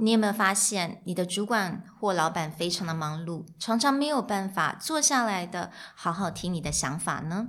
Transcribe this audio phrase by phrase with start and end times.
[0.00, 7.48] 你有没有发现，你的主管或老板非常的忙碌，常常没有办法坐下来的好好听你的想法呢？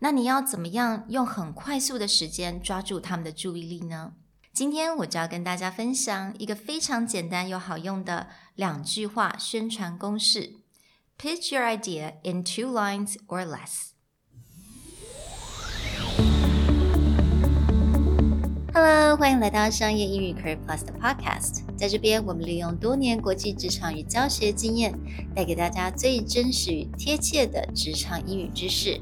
[0.00, 4.12] 那你要怎么样用很快速的时间抓住他们的注意力呢？
[4.52, 10.54] 今天我就要跟大家分享一个非常简单又好用的两句话宣传公式
[11.18, 13.95] ：Pitch your idea in two lines or less。
[18.75, 21.61] Hello，欢迎来到商业英语 Career Plus 的 Podcast。
[21.75, 24.97] 在这边，我们利用多年国际职场与教学经验，
[25.35, 29.01] 带给大家最真实与贴切的职场英语知识。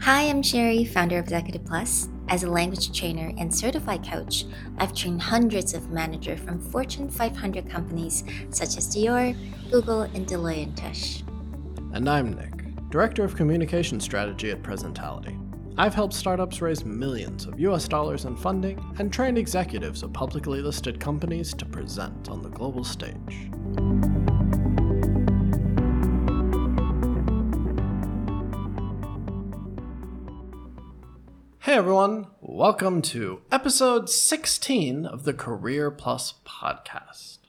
[0.00, 2.06] Hi, I'm Sherry, founder of Executive Plus.
[2.28, 4.44] As a language trainer and certified coach,
[4.78, 9.34] I've trained hundreds of managers from Fortune 500 companies such as Dior,
[9.72, 11.22] Google, and Deloitte & Touche.
[11.92, 15.36] And I'm Nick, Director of Communication Strategy at Presentality.
[15.77, 20.61] I've helped startups raise millions of US dollars in funding and trained executives of publicly
[20.61, 23.51] listed companies to present on the global stage.
[31.59, 37.39] Hey everyone, welcome to episode 16 of the Career Plus podcast.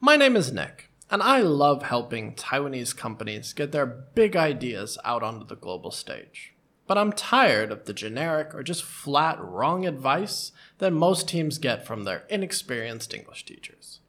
[0.00, 5.22] My name is Nick, and I love helping Taiwanese companies get their big ideas out
[5.22, 6.54] onto the global stage.
[6.88, 11.86] But I'm tired of the generic or just flat wrong advice that most teams get
[11.86, 14.00] from their inexperienced English teachers.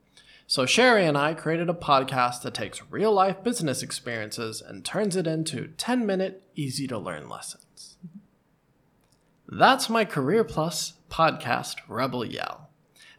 [0.48, 5.18] So Sherry and I created a podcast that takes real life business experiences and turns
[5.18, 7.98] it into 10 minute, easy to learn lessons.
[9.48, 12.70] That's my Career Plus podcast, Rebel Yell.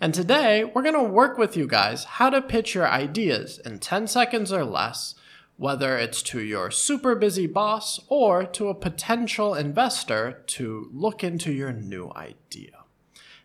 [0.00, 3.78] And today, we're going to work with you guys how to pitch your ideas in
[3.78, 5.14] 10 seconds or less
[5.60, 11.52] whether it's to your super busy boss or to a potential investor to look into
[11.52, 12.70] your new idea.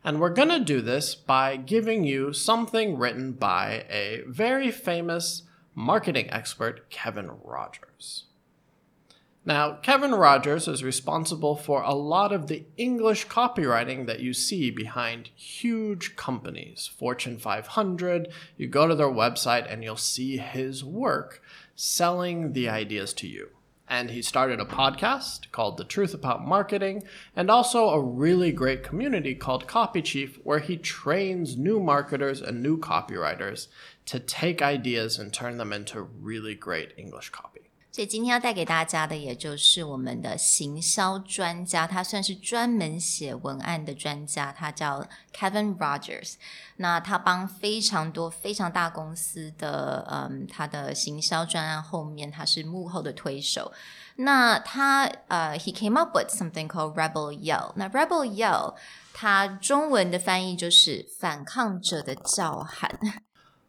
[0.02, 5.43] And we're going to do this by giving you something written by a very famous
[5.73, 8.23] marketing expert, Kevin Rogers.
[9.47, 14.71] Now, Kevin Rogers is responsible for a lot of the English copywriting that you see
[14.71, 18.30] behind huge companies, Fortune 500.
[18.58, 21.43] You go to their website and you'll see his work
[21.75, 23.49] selling the ideas to you.
[23.87, 27.03] And he started a podcast called The Truth About Marketing,
[27.36, 32.63] and also a really great community called Copy Chief, where he trains new marketers and
[32.63, 33.67] new copywriters
[34.08, 37.64] to take ideas and turn them into really great English copy.
[37.95, 46.34] 所以今天要带给大家的，也就是我们的行销专家，他算是专门写文案的专家，他叫 Kevin Rogers。
[46.76, 53.72] 那他帮非常多非常大公司的，嗯，他的行销专案后面，他是幕后的推手。
[54.17, 57.72] 那他呃，he came up with something called Rebel Yell。
[57.78, 58.76] 那 Rebel Yell，
[59.14, 63.00] 它中文的翻译就是反抗者的叫喊。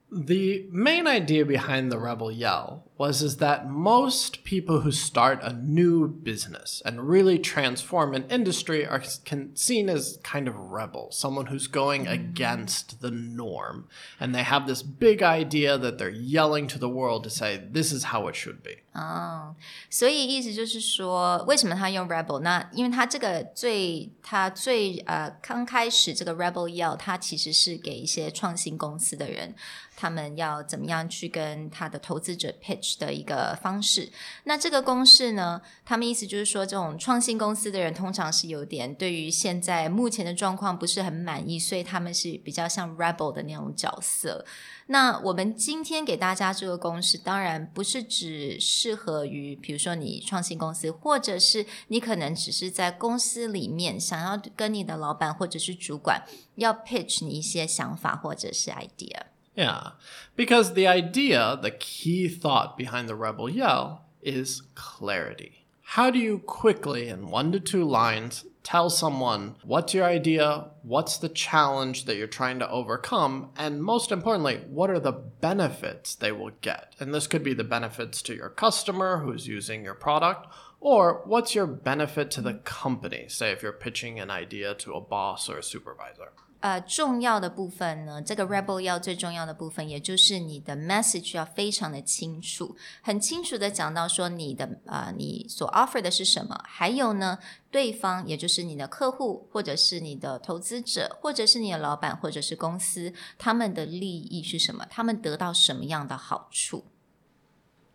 [0.08, 5.53] The main idea behind the Rebel Yell was is that most people who start a
[5.53, 11.47] new business and really transform an industry are can, seen as kind of rebel, someone
[11.47, 12.11] who's going mm.
[12.11, 13.87] against the norm,
[14.19, 17.91] and they have this big idea that they're yelling to the world to say this
[17.91, 18.77] is how it should be.
[18.93, 19.55] 哦，
[19.89, 22.39] 所以意思就是说，为什么他用 rebel？
[22.39, 29.55] 那因为他这个最他最呃刚开始这个 rebel 要，他其实是给一些创新公司的人，
[29.95, 34.08] 他们要怎么样去跟他的投资者 pitch 的一个方式。
[34.44, 44.44] 那这个公式呢，他们意思就是说，这种创新公司的人通常是有点对于现在目前的状况不是很满意，所以他们是比较像 rebel 的那种角色。
[44.88, 56.22] 那我们今天给大家这个公式，当然不是只适合于，比如说你创新公司，或者是你可能只是在公司里面想要跟你的老板或者是主管
[56.54, 59.35] 要 pitch 你一些想法或者是 idea。
[59.56, 59.92] Yeah,
[60.36, 65.66] because the idea, the key thought behind the rebel yell is clarity.
[65.80, 71.16] How do you quickly, in one to two lines, tell someone what's your idea, what's
[71.16, 76.32] the challenge that you're trying to overcome, and most importantly, what are the benefits they
[76.32, 76.94] will get?
[76.98, 81.54] And this could be the benefits to your customer who's using your product, or what's
[81.54, 83.26] your benefit to the company?
[83.28, 86.32] Say if you're pitching an idea to a boss or a supervisor.
[86.60, 97.38] 呃重要的部分呢，这个 rebel yell 最重要的部分，也就是你的 message 要非常的清楚，很清楚的讲到说你的呃你所 offer 的是什么，还有呢，
[97.70, 106.84] 对方也就是你的客户或者是你的投资者，或者是你的老板或者是公司，他们的利益是什么，他们得到什么样的好处。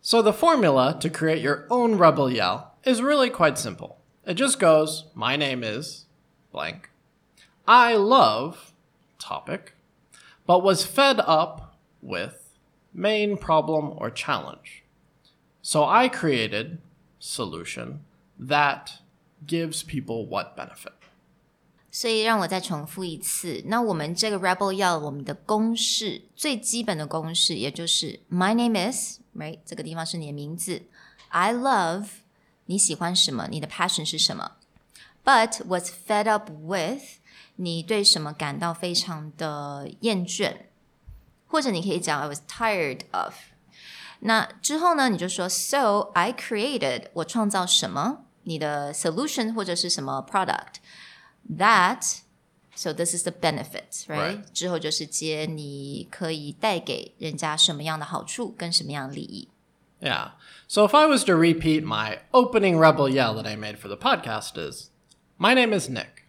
[0.00, 3.96] So the formula to create your own rebel yell is really quite simple.
[4.24, 6.06] It just goes, my name is
[6.52, 6.91] blank.
[7.66, 8.72] I love
[9.18, 9.74] topic,
[10.46, 12.56] but was fed up with
[12.92, 14.82] main problem or challenge.
[15.62, 16.78] So I created
[17.20, 18.00] solution
[18.38, 19.00] that
[19.46, 20.92] gives people what benefit.
[21.94, 23.62] 所以让我再重复一次。
[23.66, 29.58] 那我们这个 Rebel Yell 我们的公式最基本的公式，也就是 My name is right
[31.28, 32.06] i love
[32.66, 34.52] 你喜欢什么，你的 passion 是什么。
[35.24, 37.20] But was fed up with
[37.61, 40.53] 你对什么感到非常的厌倦，
[41.47, 43.33] 或者你可以讲 I was tired of。
[44.19, 52.19] 那之后呢，你就说 So I created 我创造什么，你的 solution 或者是什么 product。that
[52.75, 54.37] so this is the benefit, right?
[54.37, 54.43] Right.
[54.51, 59.49] 之后就是接你可以带给人家什么样的好处跟什么样的利益。
[59.99, 60.31] Yeah.
[60.67, 63.97] So if I was to repeat my opening rebel yell that I made for the
[63.97, 64.89] podcast is
[65.39, 66.20] My name is Nick.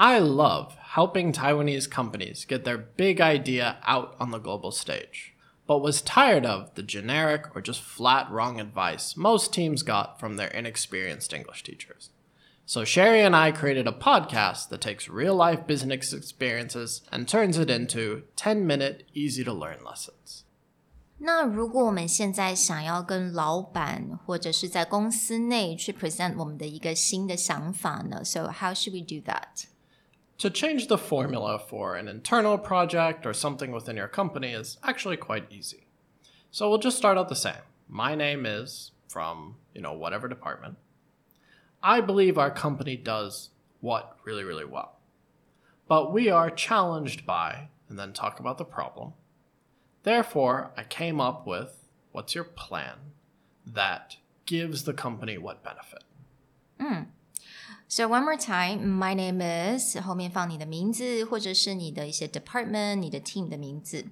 [0.00, 5.34] I love helping Taiwanese companies get their big idea out on the global stage,
[5.66, 10.36] but was tired of the generic or just flat wrong advice most teams got from
[10.36, 12.10] their inexperienced English teachers.
[12.66, 17.56] So Sherry and I created a podcast that takes real life business experiences and turns
[17.58, 20.42] it into 10 minute, easy to learn lessons.
[21.18, 28.22] 那如果我们现在想要跟老板或者是在公司内去 present 我们的一个新的想法呢？
[28.22, 29.64] So how should we do that?
[30.41, 35.17] To change the formula for an internal project or something within your company is actually
[35.17, 35.85] quite easy.
[36.49, 37.61] So we'll just start out the same.
[37.87, 40.77] My name is from, you know, whatever department.
[41.83, 43.51] I believe our company does
[43.81, 44.97] what really, really well.
[45.87, 49.13] But we are challenged by, and then talk about the problem.
[50.01, 52.95] Therefore, I came up with what's your plan
[53.63, 54.17] that
[54.47, 56.03] gives the company what benefit?
[57.93, 64.05] So one more time, my name is 后面放你的名字，或者是你的一些 department、你的 team 的名字。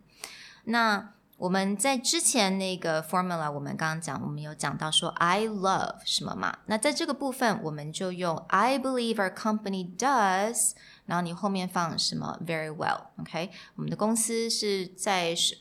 [0.65, 6.57] 那我们在之前那个 formula，我们刚刚讲，我们有讲到说 I love 什么嘛？
[6.65, 10.73] 那在这个部分，我们就用 I believe our company does，
[11.05, 15.55] 然后你后面放什么 very well，OK？、我们的公司是在什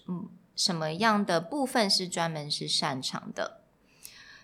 [0.56, 3.60] 什么样的部分是专门是擅长的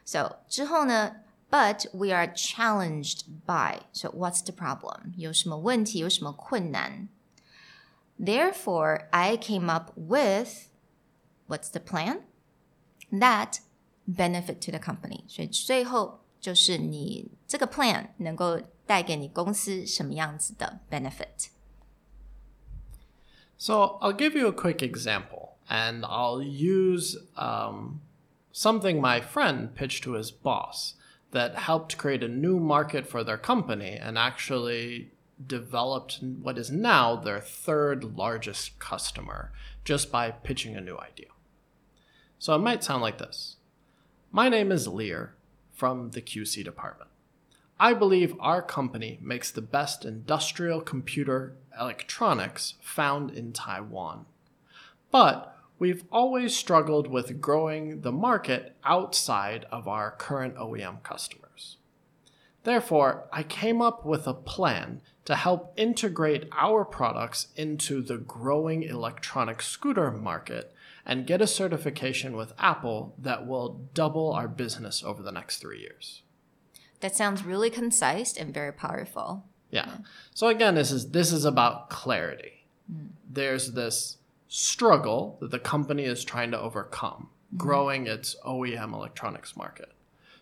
[0.04, 1.16] ？So 之后呢
[1.53, 3.81] ？But we are challenged by.
[3.91, 5.13] So what's the problem?
[5.17, 5.99] 有什么问题？
[5.99, 7.09] 有什么困难？
[8.19, 10.69] Therefore, I came up with
[11.47, 12.21] what's the plan
[13.11, 13.59] that
[14.05, 15.23] benefit to the company.
[15.27, 21.49] 所以最后就是你这个 plan 能够带给你公司什么样子的 benefit。
[23.57, 28.01] So I'll give you a quick example, and I'll use um,
[28.53, 30.93] something my friend pitched to his boss
[31.34, 35.10] that helped create a new market for their company and actually
[35.44, 39.50] developed what is now their third largest customer
[39.84, 41.26] just by pitching a new idea.
[42.38, 43.56] So it might sound like this
[44.30, 45.34] My name is Lear
[45.72, 47.10] from the QC department.
[47.80, 54.26] I believe our company makes the best industrial computer electronics found in Taiwan.
[55.10, 61.78] But we've always struggled with growing the market outside of our current OEM customers.
[62.64, 68.82] Therefore, I came up with a plan to help integrate our products into the growing
[68.82, 70.74] electronic scooter market
[71.06, 75.80] and get a certification with Apple that will double our business over the next three
[75.80, 76.22] years.
[77.00, 79.44] That sounds really concise and very powerful.
[79.70, 79.96] Yeah.
[80.32, 82.66] So again, this is this is about clarity.
[82.90, 83.08] Mm.
[83.28, 87.56] There's this struggle that the company is trying to overcome, mm-hmm.
[87.56, 89.92] growing its OEM electronics market.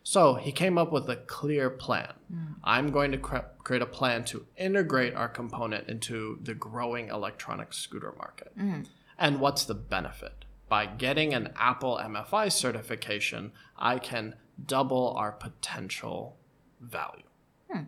[0.05, 2.13] So he came up with a clear plan.
[2.33, 2.55] Mm.
[2.65, 7.73] I'm going to cre- create a plan to integrate our component into the growing electronic
[7.73, 8.53] scooter market.
[8.59, 8.87] Mm.
[9.19, 10.45] And what's the benefit?
[10.69, 14.35] By getting an Apple MFI certification, I can
[14.67, 16.37] double our potential
[16.81, 17.23] value.
[17.71, 17.83] Hmm.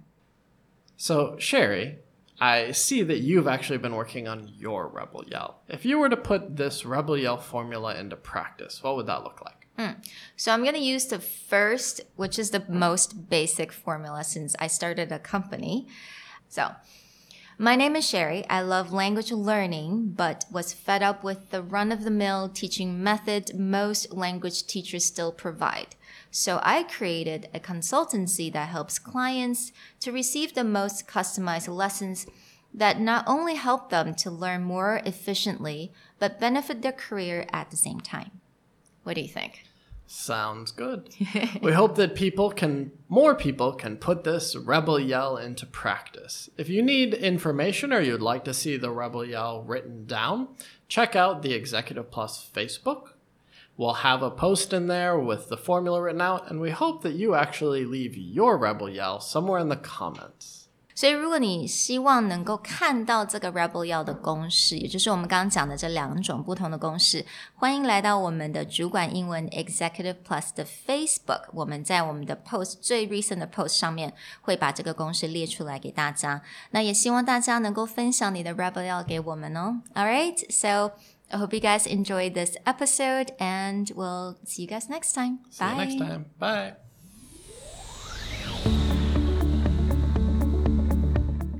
[0.97, 1.99] So, Sherry,
[2.41, 5.61] I see that you've actually been working on your Rebel Yell.
[5.69, 9.41] If you were to put this Rebel Yell formula into practice, what would that look
[9.45, 9.69] like?
[9.79, 10.00] Hmm.
[10.37, 14.67] So I'm going to use the first, which is the most basic formula since I
[14.67, 15.88] started a company.
[16.49, 16.71] So,
[17.58, 18.44] my name is Sherry.
[18.49, 23.02] I love language learning, but was fed up with the run of the mill teaching
[23.02, 25.94] method most language teachers still provide.
[26.30, 32.26] So I created a consultancy that helps clients to receive the most customized lessons
[32.73, 37.76] that not only help them to learn more efficiently, but benefit their career at the
[37.76, 38.40] same time.
[39.04, 39.64] What do you think?
[40.06, 41.08] Sounds good.
[41.62, 46.50] we hope that people can, more people can put this rebel yell into practice.
[46.58, 50.49] If you need information or you'd like to see the rebel yell written down,
[50.88, 53.12] check out the Executive Plus Facebook.
[53.76, 57.14] We'll have a post in there with the formula written out, and we hope that
[57.14, 60.63] you actually leave your rebel yell somewhere in the comments.
[60.94, 71.48] 所以，如果你希望能够看到这个 Rebel Yell 的公式，也就是我们刚刚讲的这两种不同的公式，欢迎来到我们的主管英文 Executive Plus 的 Facebook。
[71.52, 76.40] 我们在我们的 post 最 recent 的 post 上面会把这个公式列出来给大家。
[76.70, 79.80] 那也希望大家能够分享你的 Rebel Yell 给我们哦。
[79.94, 80.92] All right, so
[81.30, 85.38] I hope you guys enjoyed this episode, and we'll see you guys next time.
[85.58, 85.86] Bye.
[85.86, 86.24] See you next time.
[86.38, 86.84] Bye.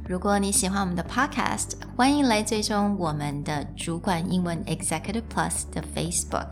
[0.07, 6.49] 如果你喜欢我们的 Podcast，欢迎来追踪我们的主管英文 Executive Plus 的 Facebook。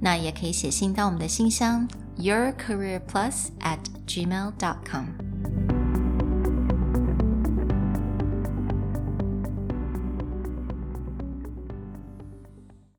[0.00, 5.27] 那也可以写信到我们的信箱 yourcareerplus at gmail dot com。